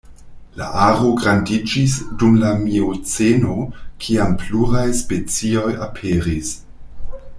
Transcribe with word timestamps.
La 0.61 0.67
aro 0.87 1.09
grandiĝis 1.17 1.97
dum 2.23 2.39
la 2.43 2.49
mioceno 2.61 3.59
kiam 4.07 4.33
pluraj 4.41 4.87
specioj 5.03 5.71
aperis. 5.89 6.51